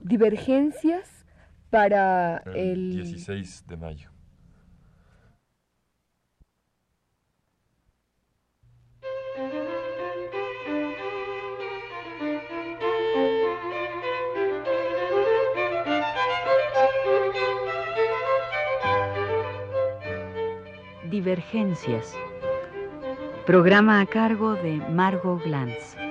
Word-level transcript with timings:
divergencias 0.00 1.26
para 1.70 2.42
el 2.54 2.90
16 2.90 3.66
de 3.66 3.76
mayo. 3.76 4.10
Divergencias. 21.10 22.14
Programa 23.46 24.00
a 24.00 24.06
cargo 24.06 24.54
de 24.54 24.76
Margot 24.90 25.42
Glantz. 25.42 26.07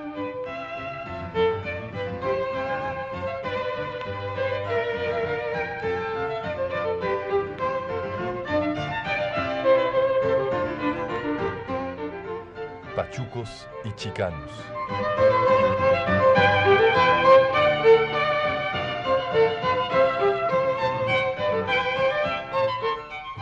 Y 13.83 13.91
chicanos. 13.93 14.51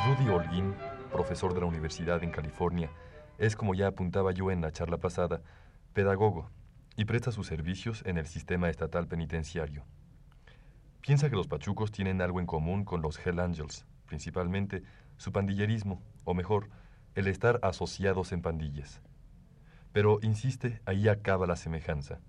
Rudy 0.05 0.29
Holguín 0.29 0.75
profesor 1.15 1.53
de 1.53 1.61
la 1.61 1.65
universidad 1.65 2.21
en 2.23 2.29
California, 2.29 2.91
es, 3.37 3.55
como 3.55 3.73
ya 3.73 3.87
apuntaba 3.87 4.33
yo 4.33 4.51
en 4.51 4.61
la 4.61 4.71
charla 4.71 4.97
pasada, 4.97 5.41
pedagogo 5.93 6.51
y 6.97 7.05
presta 7.05 7.31
sus 7.31 7.47
servicios 7.47 8.03
en 8.05 8.17
el 8.17 8.27
sistema 8.27 8.69
estatal 8.69 9.07
penitenciario. 9.07 9.85
Piensa 10.99 11.29
que 11.29 11.37
los 11.37 11.47
pachucos 11.47 11.91
tienen 11.91 12.21
algo 12.21 12.41
en 12.41 12.45
común 12.45 12.83
con 12.83 13.01
los 13.01 13.17
Hell 13.25 13.39
Angels, 13.39 13.85
principalmente 14.05 14.83
su 15.15 15.31
pandillerismo, 15.31 16.01
o 16.25 16.33
mejor, 16.33 16.69
el 17.15 17.27
estar 17.27 17.59
asociados 17.63 18.33
en 18.33 18.41
pandillas. 18.41 19.01
Pero, 19.95 20.19
insiste, 20.23 20.81
ahí 20.85 21.07
acaba 21.07 21.47
la 21.47 21.55
semejanza. 21.55 22.19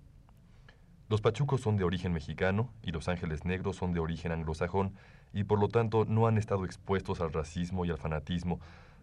Los 1.09 1.19
pachucos 1.19 1.59
son 1.59 1.75
de 1.75 1.83
origen 1.83 2.13
mexicano 2.13 2.71
y 2.81 2.93
los 2.93 3.09
ángeles 3.09 3.43
negros 3.43 3.75
son 3.75 3.91
de 3.91 3.99
origen 3.99 4.31
anglosajón 4.31 4.93
y 5.33 5.43
por 5.43 5.59
lo 5.59 5.67
tanto 5.67 6.05
no 6.05 6.27
han 6.27 6.37
estado 6.37 6.63
expuestos 6.63 7.19
al 7.19 7.33
racismo 7.33 7.83
y 7.83 7.89
al 7.91 7.97
fanatismo 7.97 8.61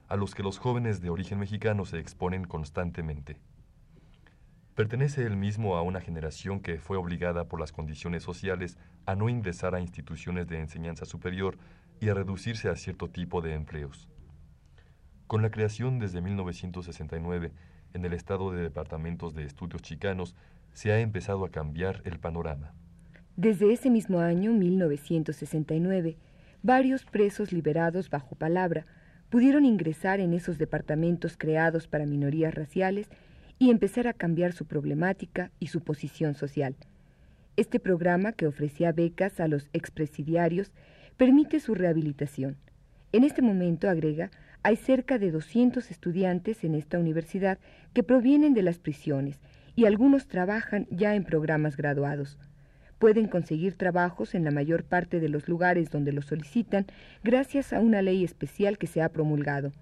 a 0.09 0.17
los 0.17 0.35
que 0.35 0.43
los 0.43 0.57
jóvenes 0.57 1.03
de 1.03 1.11
origen 1.11 1.41
mexicano 1.41 1.85
se 1.85 1.99
exponen 1.99 2.45
constantemente. 2.45 3.37
Pertenece 4.75 5.27
él 5.27 5.37
mismo 5.37 5.77
a 5.77 5.83
una 5.83 6.01
generación 6.01 6.61
que 6.61 6.79
fue 6.79 6.97
obligada 6.97 7.45
por 7.45 7.61
las 7.61 7.71
condiciones 7.71 8.23
sociales 8.23 8.79
a 9.05 9.15
no 9.15 9.29
ingresar 9.29 9.75
a 9.75 9.81
instituciones 9.81 10.49
de 10.49 10.61
enseñanza 10.61 11.05
superior 11.05 11.59
y 12.01 12.09
a 12.09 12.15
reducirse 12.15 12.71
a 12.71 12.77
cierto 12.77 13.11
tipo 13.11 13.43
de 13.43 13.53
empleos. 13.53 14.09
Con 15.27 15.43
la 15.43 15.51
creación 15.51 15.99
desde 15.99 16.23
1969 16.23 17.53
en 17.95 18.05
el 18.05 18.13
estado 18.13 18.51
de 18.53 18.61
departamentos 18.61 19.35
de 19.35 19.45
estudios 19.45 19.81
chicanos, 19.81 20.35
se 20.73 20.93
ha 20.93 21.01
empezado 21.01 21.45
a 21.45 21.51
cambiar 21.51 22.03
el 22.05 22.19
panorama. 22.19 22.75
Desde 23.37 23.73
ese 23.73 23.89
mismo 23.89 24.21
año, 24.21 24.53
1969, 24.53 26.17
varios 26.63 27.05
presos 27.05 27.53
liberados 27.53 28.11
bajo 28.11 28.35
palabra 28.35 28.85
pudieron 29.31 29.65
ingresar 29.65 30.21
en 30.21 30.35
esos 30.35 30.59
departamentos 30.59 31.37
creados 31.37 31.87
para 31.87 32.07
minorías 32.07 32.55
raciales 32.55 33.09
y 33.59 33.71
empezar 33.71 34.09
a 34.09 34.13
cambiar 34.13 34.53
su 34.53 34.67
problemática 34.67 35.51
y 35.61 35.69
su 35.69 35.81
posición 35.81 36.35
social. 36.35 36.77
Este 37.57 37.79
programa, 37.79 38.33
que 38.33 38.49
ofrecía 38.49 38.91
becas 38.91 39.39
a 39.39 39.47
los 39.47 39.69
expresidiarios, 39.73 40.73
permite 41.17 41.61
su 41.61 41.75
rehabilitación. 41.75 42.57
En 43.13 43.23
este 43.23 43.43
momento, 43.43 43.89
agrega, 43.89 44.31
hay 44.65 44.75
cerca 44.75 45.21
de 45.21 45.31
200 45.31 45.93
estudiantes 45.93 46.65
en 46.65 46.75
esta 46.75 46.99
universidad 46.99 47.61
que 47.93 48.03
provienen 48.03 48.53
de 48.53 48.63
las 48.63 48.79
prisiones 48.81 49.39
y 49.77 49.85
algunos 49.85 50.27
trabajan 50.27 50.89
ya 50.91 51.15
en 51.15 51.23
programas 51.23 51.77
graduados 51.77 52.37
pueden 53.05 53.29
conseguir 53.29 53.77
trabajos 53.77 54.35
en 54.35 54.45
la 54.45 54.51
mayor 54.51 54.85
parte 54.85 55.21
de 55.21 55.29
los 55.29 55.47
lugares 55.47 55.91
donde 55.91 56.11
los 56.11 56.25
solicitan 56.25 56.87
gracias 57.23 57.75
a 57.75 57.81
una 57.81 58.01
ley 58.01 58.25
especial 58.25 58.79
que 58.79 58.87
se 58.87 59.03
ha 59.03 59.11
promulgado. 59.11 59.73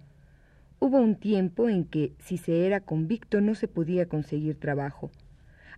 Hubo 0.80 0.98
un 0.98 1.14
tiempo 1.14 1.68
en 1.68 1.84
que 1.84 2.14
si 2.18 2.36
se 2.36 2.66
era 2.66 2.80
convicto 2.80 3.40
no 3.40 3.54
se 3.54 3.68
podía 3.68 4.06
conseguir 4.06 4.56
trabajo. 4.56 5.12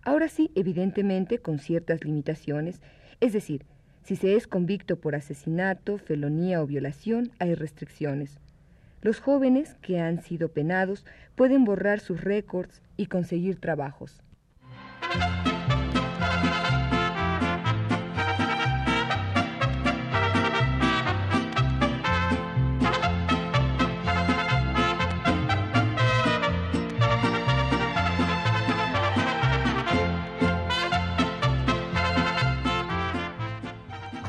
Ahora 0.02 0.28
sí, 0.28 0.52
evidentemente, 0.54 1.38
con 1.38 1.58
ciertas 1.58 2.02
limitaciones, 2.02 2.80
es 3.20 3.34
decir, 3.34 3.66
si 4.04 4.16
se 4.16 4.36
es 4.36 4.46
convicto 4.46 4.96
por 4.96 5.14
asesinato, 5.14 5.98
felonía 5.98 6.62
o 6.62 6.66
violación, 6.66 7.30
hay 7.38 7.54
restricciones. 7.54 8.40
Los 9.04 9.20
jóvenes 9.20 9.76
que 9.82 10.00
han 10.00 10.22
sido 10.22 10.48
penados 10.48 11.04
pueden 11.34 11.66
borrar 11.66 12.00
sus 12.00 12.22
récords 12.22 12.80
y 12.96 13.04
conseguir 13.04 13.60
trabajos. 13.60 14.22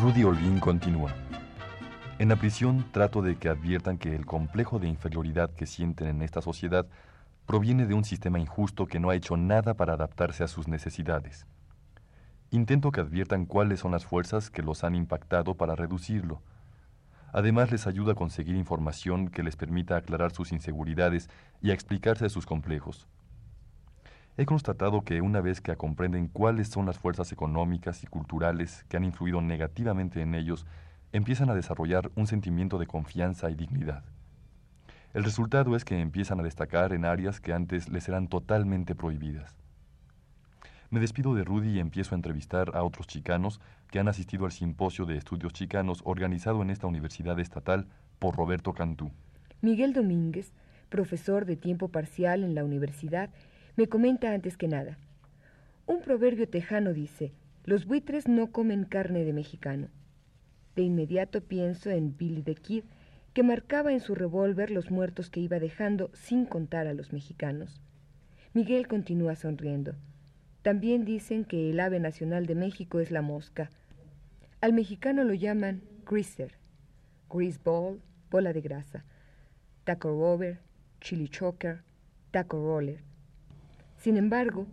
Rudy 0.02 0.26
Holguín 0.26 0.60
continúa. 0.60 1.25
En 2.18 2.30
la 2.30 2.38
prisión 2.38 2.86
trato 2.94 3.22
de 3.22 3.36
que 3.36 3.50
adviertan 3.50 3.98
que 3.98 4.16
el 4.16 4.26
complejo 4.26 4.80
de 4.80 4.88
inferioridad 4.88 5.54
que 5.54 5.66
sienten 5.66 6.08
en 6.08 6.22
esta 6.22 6.42
sociedad 6.42 6.88
proviene 7.46 7.88
de 7.88 7.94
un 7.94 8.06
sistema 8.06 8.40
injusto 8.40 8.86
que 8.86 9.02
no 9.02 9.10
ha 9.10 9.16
hecho 9.16 9.36
nada 9.36 9.74
para 9.74 9.94
adaptarse 9.94 10.42
a 10.42 10.48
sus 10.48 10.70
necesidades. 10.70 11.46
Intento 12.52 12.92
que 12.94 13.02
adviertan 13.02 13.46
cuáles 13.46 13.82
son 13.82 13.92
las 13.92 14.06
fuerzas 14.06 14.50
que 14.50 14.62
los 14.62 14.86
han 14.86 14.96
impactado 14.96 15.56
para 15.56 15.76
reducirlo. 15.76 16.42
Además 17.34 17.70
les 17.70 17.86
ayuda 17.86 18.14
a 18.14 18.16
conseguir 18.16 18.56
información 18.56 19.28
que 19.28 19.44
les 19.44 19.58
permita 19.58 19.98
aclarar 19.98 20.32
sus 20.32 20.54
inseguridades 20.54 21.30
y 21.62 21.72
a 21.72 21.74
explicarse 21.74 22.30
sus 22.30 22.46
complejos. 22.46 23.10
He 24.38 24.46
constatado 24.46 25.02
que 25.02 25.20
una 25.20 25.42
vez 25.42 25.60
que 25.60 25.76
comprenden 25.76 26.30
cuáles 26.30 26.70
son 26.70 26.86
las 26.86 26.98
fuerzas 26.98 27.34
económicas 27.34 28.04
y 28.04 28.08
culturales 28.08 28.86
que 28.88 28.96
han 28.96 29.04
influido 29.04 29.42
negativamente 29.42 30.22
en 30.22 30.34
ellos, 30.34 30.66
empiezan 31.16 31.50
a 31.50 31.56
desarrollar 31.56 32.12
un 32.16 32.28
sentimiento 32.28 32.78
de 32.78 32.88
confianza 32.88 33.50
y 33.50 33.56
dignidad. 33.56 34.04
El 35.14 35.24
resultado 35.24 35.78
es 35.78 35.86
que 35.86 36.02
empiezan 36.02 36.42
a 36.42 36.44
destacar 36.44 36.92
en 36.92 37.06
áreas 37.06 37.40
que 37.40 37.54
antes 37.54 37.88
les 37.88 38.10
eran 38.10 38.28
totalmente 38.28 38.96
prohibidas. 38.96 39.56
Me 40.90 41.00
despido 41.00 41.34
de 41.34 41.46
Rudy 41.46 41.70
y 41.70 41.80
empiezo 41.80 42.14
a 42.14 42.18
entrevistar 42.18 42.76
a 42.76 42.84
otros 42.84 43.08
chicanos 43.08 43.62
que 43.90 44.00
han 44.00 44.10
asistido 44.10 44.44
al 44.44 44.52
simposio 44.52 45.06
de 45.06 45.16
estudios 45.16 45.54
chicanos 45.54 46.02
organizado 46.04 46.62
en 46.62 46.70
esta 46.70 46.88
universidad 46.88 47.40
estatal 47.40 47.88
por 48.20 48.36
Roberto 48.36 48.74
Cantú. 48.74 49.10
Miguel 49.62 49.94
Domínguez, 49.94 50.52
profesor 50.90 51.46
de 51.46 51.56
tiempo 51.56 51.88
parcial 51.88 52.44
en 52.44 52.56
la 52.56 52.66
universidad, 52.66 53.30
me 53.78 53.88
comenta 53.88 54.34
antes 54.34 54.58
que 54.58 54.68
nada. 54.68 54.98
Un 55.86 56.02
proverbio 56.02 56.50
tejano 56.50 56.92
dice, 56.92 57.32
los 57.64 57.86
buitres 57.86 58.28
no 58.28 58.52
comen 58.52 58.84
carne 58.84 59.24
de 59.24 59.32
mexicano. 59.32 59.88
De 60.76 60.82
inmediato 60.82 61.42
pienso 61.42 61.90
en 61.90 62.18
Billy 62.18 62.42
the 62.42 62.56
Kid, 62.56 62.84
que 63.34 63.44
marcaba 63.44 63.92
en 63.92 64.00
su 64.00 64.16
revólver 64.16 64.72
los 64.72 64.92
muertos 64.92 65.30
que 65.30 65.40
iba 65.40 65.60
dejando 65.60 66.10
sin 66.14 66.46
contar 66.46 66.88
a 66.88 66.94
los 66.94 67.12
mexicanos. 67.12 67.82
Miguel 68.54 68.88
continúa 68.88 69.36
sonriendo. 69.36 69.96
También 70.62 71.06
dicen 71.06 71.44
que 71.44 71.70
el 71.70 71.80
ave 71.80 72.00
nacional 72.00 72.46
de 72.46 72.56
México 72.56 73.00
es 73.00 73.12
la 73.12 73.22
mosca. 73.22 73.70
Al 74.62 74.74
mexicano 74.74 75.24
lo 75.24 75.34
llaman 75.34 75.82
greaser, 76.10 76.54
grease 77.30 77.60
ball, 77.64 78.02
bola 78.32 78.54
de 78.54 78.62
grasa, 78.62 79.04
taco 79.84 80.10
rover, 80.10 80.60
chili 81.02 81.28
choker, 81.28 81.84
taco 82.32 82.58
roller. 82.58 83.02
Sin 83.98 84.18
embargo, 84.18 84.66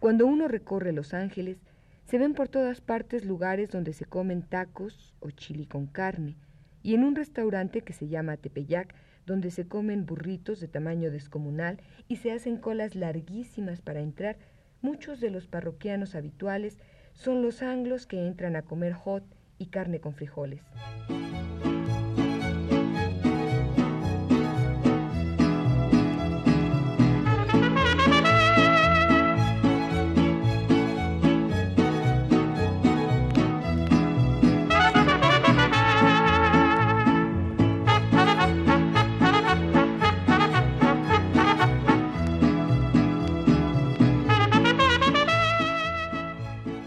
cuando 0.00 0.26
uno 0.26 0.48
recorre 0.48 0.92
Los 0.92 1.14
Ángeles, 1.14 1.58
se 2.04 2.18
ven 2.18 2.34
por 2.34 2.48
todas 2.48 2.80
partes 2.80 3.24
lugares 3.24 3.70
donde 3.70 3.92
se 3.92 4.04
comen 4.04 4.42
tacos 4.42 5.14
o 5.20 5.30
chili 5.30 5.66
con 5.66 5.86
carne, 5.86 6.36
y 6.82 6.94
en 6.94 7.04
un 7.04 7.14
restaurante 7.14 7.82
que 7.82 7.92
se 7.92 8.08
llama 8.08 8.36
Tepeyac, 8.36 8.94
donde 9.26 9.50
se 9.50 9.66
comen 9.66 10.04
burritos 10.04 10.60
de 10.60 10.68
tamaño 10.68 11.10
descomunal 11.10 11.80
y 12.08 12.16
se 12.16 12.32
hacen 12.32 12.56
colas 12.56 12.94
larguísimas 12.94 13.80
para 13.80 14.00
entrar, 14.00 14.36
muchos 14.80 15.20
de 15.20 15.30
los 15.30 15.46
parroquianos 15.46 16.14
habituales 16.14 16.78
son 17.12 17.42
los 17.42 17.62
anglos 17.62 18.06
que 18.06 18.26
entran 18.26 18.56
a 18.56 18.62
comer 18.62 18.92
hot 18.94 19.24
y 19.58 19.66
carne 19.66 20.00
con 20.00 20.14
frijoles. 20.14 20.62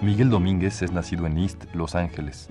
Miguel 0.02 0.30
Domínguez 0.30 0.82
es 0.82 0.92
nacido 0.92 1.26
en 1.26 1.38
East, 1.38 1.64
Los 1.74 1.96
Ángeles. 1.96 2.50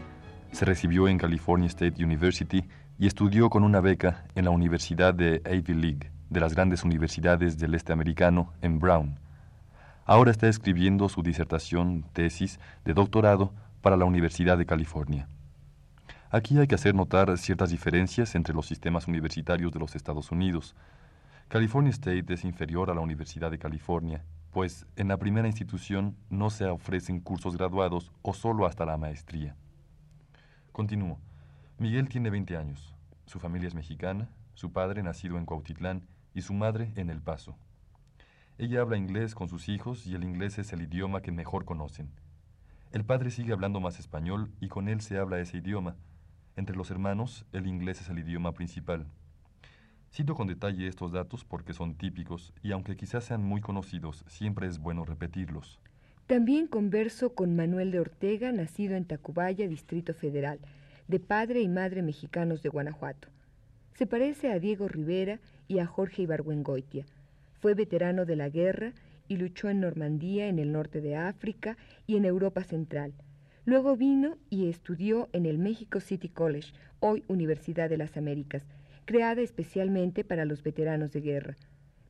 Se 0.53 0.65
recibió 0.65 1.09
en 1.09 1.19
California 1.19 1.69
State 1.69 2.03
University 2.03 2.65
y 2.99 3.07
estudió 3.07 3.51
con 3.51 3.65
una 3.65 3.81
beca 3.81 4.25
en 4.35 4.47
la 4.47 4.51
Universidad 4.51 5.13
de 5.13 5.43
Ivy 5.45 5.75
League, 5.75 6.11
de 6.31 6.41
las 6.41 6.55
grandes 6.55 6.85
universidades 6.85 7.59
del 7.59 7.75
este 7.75 7.93
americano, 7.93 8.55
en 8.63 8.79
Brown. 8.79 9.21
Ahora 10.07 10.31
está 10.31 10.49
escribiendo 10.49 11.09
su 11.11 11.23
disertación, 11.23 12.07
tesis 12.15 12.59
de 12.85 12.95
doctorado 12.95 13.53
para 13.83 13.99
la 13.99 14.07
Universidad 14.07 14.57
de 14.57 14.67
California. 14.67 15.29
Aquí 16.31 16.59
hay 16.59 16.67
que 16.67 16.77
hacer 16.77 16.95
notar 16.95 17.37
ciertas 17.37 17.71
diferencias 17.71 18.35
entre 18.35 18.55
los 18.55 18.67
sistemas 18.67 19.07
universitarios 19.07 19.71
de 19.71 19.81
los 19.81 19.95
Estados 19.95 20.33
Unidos. 20.33 20.75
California 21.49 21.91
State 21.91 22.25
es 22.33 22.43
inferior 22.43 22.91
a 22.91 22.95
la 22.95 23.03
Universidad 23.03 23.51
de 23.51 23.59
California, 23.59 24.25
pues 24.55 24.87
en 24.95 25.09
la 25.09 25.19
primera 25.19 25.49
institución 25.49 26.17
no 26.31 26.49
se 26.49 26.65
ofrecen 26.67 27.19
cursos 27.19 27.57
graduados 27.57 28.13
o 28.23 28.35
solo 28.35 28.67
hasta 28.67 28.87
la 28.87 28.97
maestría. 28.97 29.57
Continúo. 30.71 31.19
Miguel 31.77 32.09
tiene 32.09 32.31
20 32.31 32.57
años. 32.57 32.95
Su 33.27 33.41
familia 33.41 33.67
es 33.67 33.75
mexicana, 33.75 34.31
su 34.55 34.73
padre 34.73 35.03
nacido 35.03 35.39
en 35.39 35.45
Cuautitlán 35.45 36.07
y 36.35 36.43
su 36.43 36.55
madre 36.55 36.93
en 36.95 37.11
El 37.11 37.21
Paso. 37.21 37.57
Ella 38.57 38.81
habla 38.81 38.97
inglés 38.97 39.35
con 39.35 39.49
sus 39.49 39.69
hijos 39.69 40.07
y 40.07 40.15
el 40.15 40.23
inglés 40.23 40.57
es 40.61 40.73
el 40.73 40.83
idioma 40.83 41.21
que 41.21 41.33
mejor 41.33 41.65
conocen. 41.65 42.13
El 42.93 43.05
padre 43.05 43.33
sigue 43.33 43.53
hablando 43.53 43.81
más 43.81 43.99
español 43.99 44.53
y 44.61 44.69
con 44.69 44.89
él 44.89 45.01
se 45.01 45.19
habla 45.19 45.41
ese 45.41 45.57
idioma. 45.57 45.97
Entre 46.55 46.77
los 46.77 46.93
hermanos, 46.93 47.45
el 47.51 47.67
inglés 47.67 48.03
es 48.03 48.09
el 48.09 48.21
idioma 48.21 48.53
principal. 48.53 49.09
Cito 50.15 50.37
con 50.37 50.47
detalle 50.47 50.87
estos 50.87 51.11
datos 51.11 51.45
porque 51.45 51.73
son 51.73 51.97
típicos 51.97 52.53
y 52.63 52.71
aunque 52.71 52.95
quizás 52.95 53.25
sean 53.25 53.43
muy 53.43 53.61
conocidos, 53.61 54.25
siempre 54.29 54.69
es 54.69 54.79
bueno 54.79 55.05
repetirlos. 55.05 55.81
También 56.29 56.69
converso 56.69 57.35
con 57.35 57.57
Manuel 57.57 57.91
de 57.91 57.99
Ortega, 57.99 58.53
nacido 58.53 58.95
en 58.95 59.07
Tacubaya, 59.07 59.67
Distrito 59.67 60.15
Federal, 60.15 60.61
de 61.09 61.19
padre 61.19 61.63
y 61.63 61.69
madre 61.69 62.03
mexicanos 62.03 62.63
de 62.63 62.69
Guanajuato. 62.69 63.27
Se 63.95 64.07
parece 64.07 64.53
a 64.53 64.61
Diego 64.61 64.87
Rivera 64.87 65.41
y 65.67 65.81
a 65.81 65.87
Jorge 65.87 66.23
Ibargüengoitia. 66.23 67.07
Fue 67.59 67.75
veterano 67.75 68.25
de 68.25 68.37
la 68.37 68.49
guerra 68.49 68.93
y 69.27 69.37
luchó 69.37 69.69
en 69.69 69.81
Normandía, 69.81 70.47
en 70.47 70.61
el 70.61 70.71
norte 70.71 71.01
de 71.01 71.17
África 71.17 71.77
y 72.07 72.15
en 72.15 72.25
Europa 72.25 72.63
Central. 72.63 73.15
Luego 73.65 73.97
vino 73.97 74.39
y 74.49 74.69
estudió 74.69 75.29
en 75.33 75.45
el 75.45 75.59
Mexico 75.59 75.99
City 75.99 76.29
College, 76.29 76.73
hoy 77.01 77.25
Universidad 77.27 77.91
de 77.91 77.99
las 77.99 78.17
Américas, 78.17 78.65
creada 79.05 79.43
especialmente 79.43 80.25
para 80.25 80.45
los 80.45 80.63
veteranos 80.63 81.13
de 81.13 81.21
guerra. 81.21 81.57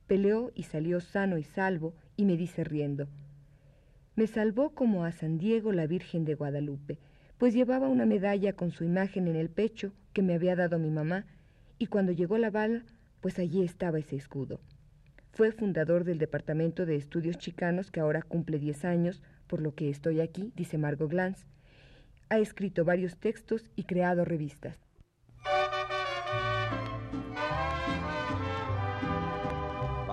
Peleó 0.06 0.52
y 0.55 0.64
salió 0.64 1.00
sano 1.00 1.38
y 1.38 1.44
salvo 1.44 1.94
y 2.17 2.25
me 2.25 2.37
dice 2.37 2.64
riendo. 2.64 3.08
Me 4.17 4.26
salvó 4.26 4.70
como 4.70 5.05
a 5.05 5.12
San 5.12 5.38
Diego 5.38 5.73
la 5.73 5.87
Virgen 5.87 6.25
de 6.25 6.35
Guadalupe, 6.35 6.99
pues 7.38 7.52
llevaba 7.52 7.88
una 7.88 8.06
medalla 8.06 8.52
con 8.52 8.70
su 8.70 8.85
imagen 8.85 9.26
en 9.26 9.37
el 9.37 9.50
pecho 9.50 9.93
que 10.12 10.23
me 10.23 10.35
había 10.35 10.55
dado 10.55 10.79
mi 10.79 10.91
mamá, 10.91 11.26
y 11.79 11.87
cuando 11.87 12.12
llegó 12.12 12.38
la 12.38 12.50
bala, 12.50 12.85
pues 13.20 13.38
allí 13.38 13.62
estaba 13.62 13.99
ese 13.99 14.17
escudo. 14.17 14.61
Fue 15.32 15.50
fundador 15.50 16.05
del 16.05 16.19
Departamento 16.19 16.87
de 16.87 16.94
Estudios 16.94 17.38
Chicanos 17.38 17.91
que 17.91 17.99
ahora 17.99 18.23
cumple 18.23 18.61
10 18.61 18.85
años, 18.85 19.23
por 19.49 19.61
lo 19.61 19.75
que 19.75 19.91
estoy 19.91 20.20
aquí, 20.20 20.52
dice 20.55 20.79
Margot 20.79 21.11
Glantz. 21.11 21.44
Ha 22.29 22.38
escrito 22.38 22.85
varios 22.85 23.17
textos 23.17 23.69
y 23.75 23.82
creado 23.82 24.25
revistas. 24.25 24.84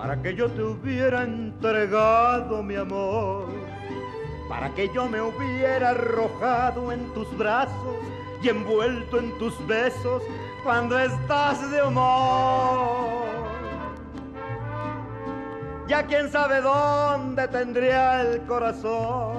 Para 0.02 0.20
que 0.20 0.34
yo 0.34 0.50
te 0.50 0.60
hubiera 0.60 1.22
entregado 1.22 2.60
mi 2.60 2.74
amor, 2.74 3.46
para 4.48 4.74
que 4.74 4.92
yo 4.92 5.08
me 5.08 5.20
hubiera 5.20 5.90
arrojado 5.90 6.90
en 6.90 7.14
tus 7.14 7.38
brazos 7.38 7.98
y 8.42 8.48
envuelto 8.48 9.20
en 9.20 9.38
tus 9.38 9.64
besos 9.64 10.24
cuando 10.64 10.98
estás 10.98 11.70
de 11.70 11.84
humor. 11.84 13.26
Ya 15.86 16.04
quién 16.04 16.32
sabe 16.32 16.60
dónde 16.60 17.46
tendría 17.46 18.22
el 18.22 18.42
corazón, 18.42 19.36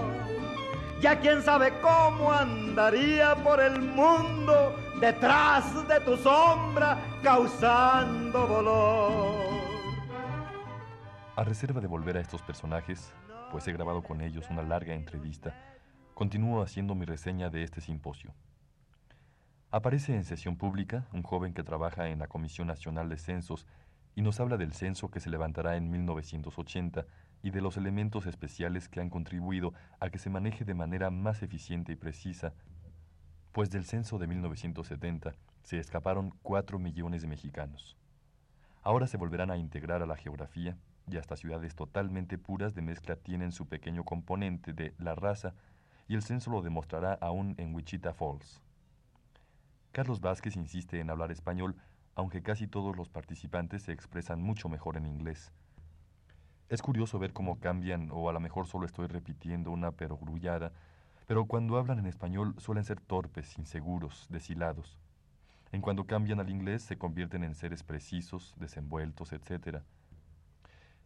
ya 1.01 1.19
quién 1.19 1.41
sabe 1.41 1.73
cómo 1.81 2.31
andaría 2.31 3.35
por 3.43 3.59
el 3.59 3.81
mundo 3.81 4.77
detrás 5.01 5.85
de 5.89 5.99
tu 5.99 6.15
sombra 6.15 6.97
causando 7.21 8.47
dolor. 8.47 9.62
A 11.35 11.43
reserva 11.43 11.81
de 11.81 11.87
volver 11.87 12.15
a 12.15 12.19
estos 12.19 12.43
personajes, 12.43 13.11
pues 13.49 13.67
he 13.67 13.73
grabado 13.73 14.03
con 14.03 14.21
ellos 14.21 14.51
una 14.51 14.61
larga 14.61 14.93
entrevista, 14.93 15.55
continúo 16.13 16.61
haciendo 16.61 16.93
mi 16.93 17.05
reseña 17.05 17.49
de 17.49 17.63
este 17.63 17.81
simposio. 17.81 18.35
Aparece 19.71 20.13
en 20.13 20.25
sesión 20.25 20.57
pública 20.57 21.07
un 21.11 21.23
joven 21.23 21.55
que 21.55 21.63
trabaja 21.63 22.09
en 22.09 22.19
la 22.19 22.27
Comisión 22.27 22.67
Nacional 22.67 23.09
de 23.09 23.17
Censos 23.17 23.65
y 24.13 24.21
nos 24.21 24.39
habla 24.39 24.57
del 24.57 24.73
censo 24.73 25.09
que 25.09 25.19
se 25.19 25.31
levantará 25.31 25.75
en 25.75 25.89
1980 25.89 27.07
y 27.41 27.49
de 27.49 27.61
los 27.61 27.77
elementos 27.77 28.27
especiales 28.27 28.87
que 28.87 29.01
han 29.01 29.09
contribuido 29.09 29.73
a 29.99 30.11
que 30.11 30.19
se 30.19 30.29
maneje 30.29 30.65
de 30.65 30.75
manera 30.75 31.09
más 31.09 31.41
eficiente 31.41 31.93
y 31.93 31.95
precisa, 31.95 32.53
pues 33.53 33.71
del 33.71 33.85
censo 33.85 34.19
de 34.19 34.27
1970 34.27 35.33
se 35.63 35.79
escaparon 35.79 36.35
4 36.43 36.77
millones 36.77 37.23
de 37.23 37.27
mexicanos. 37.27 37.97
Ahora 38.83 39.07
se 39.07 39.17
volverán 39.17 39.49
a 39.49 39.57
integrar 39.57 40.03
a 40.03 40.05
la 40.05 40.15
geografía 40.15 40.77
y 41.07 41.17
hasta 41.17 41.35
ciudades 41.35 41.75
totalmente 41.75 42.37
puras 42.37 42.73
de 42.73 42.81
mezcla 42.81 43.15
tienen 43.15 43.51
su 43.51 43.67
pequeño 43.67 44.03
componente 44.03 44.73
de 44.73 44.93
la 44.97 45.15
raza 45.15 45.53
y 46.07 46.15
el 46.15 46.23
censo 46.23 46.51
lo 46.51 46.61
demostrará 46.61 47.13
aún 47.21 47.55
en 47.57 47.73
Wichita 47.73 48.13
Falls. 48.13 48.61
Carlos 49.91 50.21
Vázquez 50.21 50.55
insiste 50.55 50.99
en 50.99 51.09
hablar 51.09 51.31
español, 51.31 51.75
aunque 52.15 52.41
casi 52.41 52.67
todos 52.67 52.95
los 52.95 53.09
participantes 53.09 53.83
se 53.83 53.91
expresan 53.91 54.41
mucho 54.41 54.69
mejor 54.69 54.97
en 54.97 55.05
inglés. 55.05 55.51
Es 56.69 56.81
curioso 56.81 57.19
ver 57.19 57.33
cómo 57.33 57.59
cambian, 57.59 58.09
o 58.11 58.29
a 58.29 58.33
lo 58.33 58.39
mejor 58.39 58.65
solo 58.67 58.85
estoy 58.85 59.07
repitiendo 59.07 59.71
una 59.71 59.91
perogrullada, 59.91 60.71
pero 61.27 61.45
cuando 61.45 61.77
hablan 61.77 61.99
en 61.99 62.07
español 62.07 62.55
suelen 62.57 62.83
ser 62.83 62.99
torpes, 62.99 63.57
inseguros, 63.57 64.27
deshilados. 64.29 64.97
En 65.71 65.81
cuando 65.81 66.05
cambian 66.05 66.39
al 66.39 66.49
inglés 66.49 66.83
se 66.83 66.97
convierten 66.97 67.43
en 67.43 67.55
seres 67.55 67.83
precisos, 67.83 68.53
desenvueltos, 68.57 69.33
etc 69.33 69.83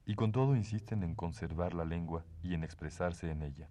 y 0.07 0.15
con 0.15 0.31
todo 0.31 0.55
insisten 0.55 1.03
en 1.03 1.15
conservar 1.15 1.73
la 1.73 1.83
lengua 1.83 2.23
y 2.41 2.53
en 2.53 2.63
expresarse 2.63 3.29
en 3.29 3.43
ella. 3.43 3.69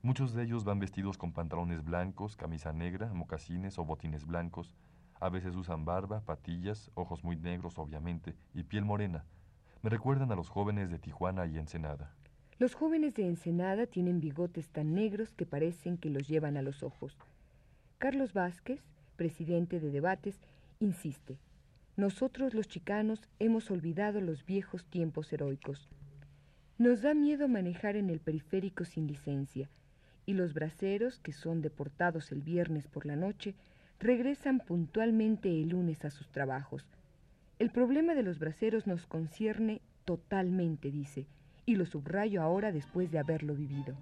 Muchos 0.00 0.32
de 0.32 0.44
ellos 0.44 0.64
van 0.64 0.78
vestidos 0.78 1.18
con 1.18 1.32
pantalones 1.32 1.84
blancos, 1.84 2.36
camisa 2.36 2.72
negra, 2.72 3.12
mocasines 3.12 3.78
o 3.78 3.84
botines 3.84 4.26
blancos. 4.26 4.74
A 5.20 5.28
veces 5.28 5.54
usan 5.54 5.84
barba, 5.84 6.22
patillas, 6.22 6.90
ojos 6.94 7.22
muy 7.22 7.36
negros 7.36 7.78
obviamente, 7.78 8.34
y 8.54 8.62
piel 8.62 8.86
morena. 8.86 9.26
Me 9.82 9.90
recuerdan 9.90 10.32
a 10.32 10.36
los 10.36 10.48
jóvenes 10.48 10.90
de 10.90 10.98
Tijuana 10.98 11.44
y 11.46 11.58
Ensenada. 11.58 12.14
Los 12.58 12.74
jóvenes 12.74 13.12
de 13.14 13.26
Ensenada 13.26 13.86
tienen 13.86 14.20
bigotes 14.20 14.70
tan 14.70 14.94
negros 14.94 15.34
que 15.34 15.44
parecen 15.44 15.98
que 15.98 16.08
los 16.08 16.28
llevan 16.28 16.56
a 16.56 16.62
los 16.62 16.82
ojos. 16.82 17.18
Carlos 17.98 18.32
Vázquez, 18.32 18.80
presidente 19.16 19.80
de 19.80 19.90
debates, 19.90 20.40
insiste. 20.80 21.38
Nosotros 21.96 22.54
los 22.54 22.68
chicanos 22.68 23.20
hemos 23.38 23.70
olvidado 23.70 24.22
los 24.22 24.46
viejos 24.46 24.86
tiempos 24.86 25.30
heroicos. 25.30 25.90
Nos 26.78 27.02
da 27.02 27.12
miedo 27.12 27.48
manejar 27.48 27.96
en 27.96 28.08
el 28.08 28.18
periférico 28.18 28.86
sin 28.86 29.06
licencia, 29.06 29.68
y 30.24 30.32
los 30.32 30.54
braceros, 30.54 31.20
que 31.20 31.32
son 31.32 31.60
deportados 31.60 32.32
el 32.32 32.40
viernes 32.40 32.88
por 32.88 33.04
la 33.04 33.14
noche, 33.14 33.54
regresan 34.00 34.60
puntualmente 34.60 35.50
el 35.50 35.68
lunes 35.68 36.04
a 36.06 36.10
sus 36.10 36.30
trabajos. 36.30 36.86
El 37.58 37.70
problema 37.70 38.14
de 38.14 38.22
los 38.22 38.38
braceros 38.38 38.86
nos 38.86 39.06
concierne 39.06 39.82
totalmente, 40.06 40.90
dice, 40.90 41.26
y 41.66 41.76
lo 41.76 41.84
subrayo 41.84 42.40
ahora 42.42 42.72
después 42.72 43.10
de 43.10 43.18
haberlo 43.18 43.54
vivido. 43.54 43.94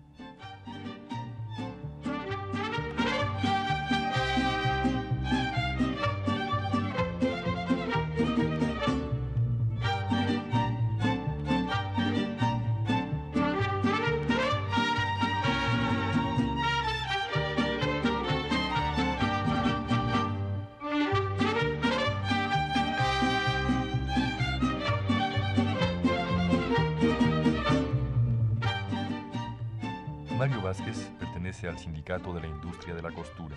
Mario 30.41 30.63
Vázquez 30.63 31.13
pertenece 31.19 31.69
al 31.69 31.79
Sindicato 31.79 32.33
de 32.33 32.41
la 32.41 32.47
Industria 32.47 32.95
de 32.95 33.03
la 33.03 33.13
Costura. 33.13 33.55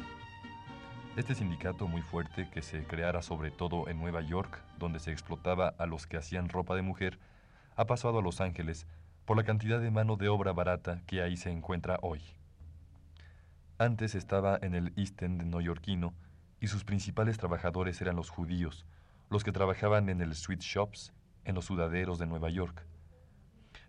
Este 1.15 1.33
sindicato 1.33 1.87
muy 1.87 2.01
fuerte 2.01 2.49
que 2.49 2.61
se 2.61 2.83
creara 2.83 3.21
sobre 3.21 3.51
todo 3.51 3.87
en 3.87 4.01
Nueva 4.01 4.19
York, 4.19 4.61
donde 4.79 4.99
se 4.99 5.13
explotaba 5.13 5.69
a 5.77 5.85
los 5.85 6.07
que 6.07 6.17
hacían 6.17 6.49
ropa 6.49 6.75
de 6.75 6.81
mujer, 6.81 7.19
ha 7.77 7.85
pasado 7.85 8.19
a 8.19 8.21
Los 8.21 8.41
Ángeles 8.41 8.85
por 9.23 9.37
la 9.37 9.45
cantidad 9.45 9.79
de 9.79 9.91
mano 9.91 10.17
de 10.17 10.27
obra 10.27 10.51
barata 10.51 10.99
que 11.07 11.21
ahí 11.21 11.37
se 11.37 11.51
encuentra 11.51 11.99
hoy. 12.01 12.19
Antes 13.77 14.13
estaba 14.13 14.59
en 14.61 14.75
el 14.75 14.91
East 14.97 15.21
End 15.21 15.41
neoyorquino 15.41 16.13
y 16.59 16.67
sus 16.67 16.83
principales 16.83 17.37
trabajadores 17.37 18.01
eran 18.01 18.17
los 18.17 18.29
judíos, 18.29 18.85
los 19.29 19.45
que 19.45 19.53
trabajaban 19.53 20.09
en 20.09 20.19
el 20.19 20.35
sweet 20.35 20.59
shops, 20.59 21.13
en 21.45 21.55
los 21.55 21.63
sudaderos 21.63 22.19
de 22.19 22.25
Nueva 22.25 22.49
York. 22.49 22.85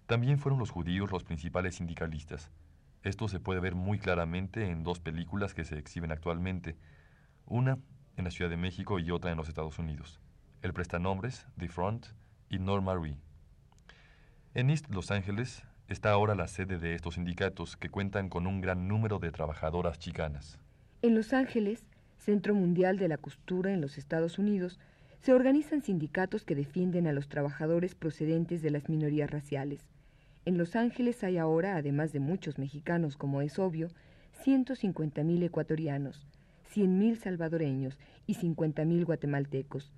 También 0.07 0.39
fueron 0.39 0.61
los 0.61 0.71
judíos 0.71 1.11
los 1.11 1.25
principales 1.25 1.75
sindicalistas. 1.75 2.53
Esto 3.05 3.29
se 3.29 3.39
puede 3.39 3.61
ver 3.61 3.75
muy 3.75 3.99
claramente 3.99 4.71
en 4.71 4.83
dos 4.83 4.99
películas 4.99 5.53
que 5.53 5.65
se 5.65 5.79
exhiben 5.79 6.11
actualmente, 6.11 6.77
una 7.45 7.79
en 8.17 8.25
la 8.25 8.31
Ciudad 8.31 8.51
de 8.51 8.57
México 8.57 8.99
y 8.99 9.11
otra 9.11 9.31
en 9.31 9.37
los 9.37 9.49
Estados 9.49 9.79
Unidos. 9.79 10.21
El 10.63 10.73
prestanombres, 10.73 11.47
The 11.59 11.69
Front 11.69 12.07
y 12.49 12.59
Norma 12.59 12.95
Ree. 12.95 13.19
En 14.55 14.71
East 14.71 14.89
Los 14.89 15.11
Ángeles 15.11 15.65
está 15.87 16.13
ahora 16.13 16.35
la 16.35 16.49
sede 16.49 16.79
de 16.79 16.95
estos 16.95 17.17
sindicatos 17.17 17.77
que 17.77 17.91
cuentan 17.91 18.31
con 18.31 18.47
un 18.47 18.63
gran 18.63 18.89
número 18.89 19.19
de 19.19 19.31
trabajadoras 19.31 19.99
chicanas. 19.99 20.59
En 21.03 21.15
Los 21.15 21.35
Ángeles, 21.35 21.85
Centro 22.17 22.55
Mundial 22.55 22.97
de 22.97 23.09
la 23.09 23.19
Costura 23.19 23.75
en 23.75 23.83
los 23.83 23.99
Estados 23.99 24.39
Unidos, 24.39 24.81
se 25.21 25.35
organizan 25.35 25.83
sindicatos 25.83 26.47
que 26.47 26.55
defienden 26.55 27.07
a 27.07 27.13
los 27.13 27.29
trabajadores 27.29 27.95
procedentes 27.95 28.63
de 28.63 28.71
las 28.71 28.89
minorías 28.89 29.31
raciales. 29.31 29.87
En 30.47 30.59
Los 30.59 30.77
Ángeles 30.77 31.25
hay 31.25 31.39
ahora, 31.39 31.77
además 31.77 32.13
de 32.13 32.21
muchos 32.21 32.59
mexicanos, 32.59 33.17
como 33.17 33.41
es 33.41 33.59
obvio, 33.59 33.89
150.000 34.45 35.43
ecuatorianos, 35.43 36.27
100.000 36.75 37.17
salvadoreños 37.17 37.99
y 38.27 38.35
50.000 38.35 39.05
guatemaltecos. 39.07 39.91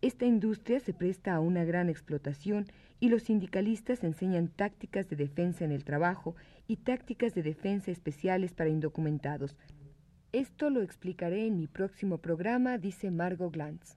Esta 0.00 0.26
industria 0.26 0.80
se 0.80 0.92
presta 0.92 1.34
a 1.34 1.40
una 1.40 1.64
gran 1.64 1.88
explotación 1.88 2.66
y 3.00 3.08
los 3.08 3.24
sindicalistas 3.24 4.02
enseñan 4.02 4.48
tácticas 4.48 5.08
de 5.08 5.16
defensa 5.16 5.64
en 5.64 5.72
el 5.72 5.84
trabajo 5.84 6.34
y 6.66 6.76
tácticas 6.76 7.34
de 7.34 7.42
defensa 7.42 7.90
especiales 7.90 8.52
para 8.52 8.70
indocumentados. 8.70 9.56
Esto 10.32 10.70
lo 10.70 10.82
explicaré 10.82 11.46
en 11.46 11.56
mi 11.56 11.68
próximo 11.68 12.18
programa, 12.18 12.78
dice 12.78 13.10
Margot 13.10 13.52
Glantz. 13.52 13.96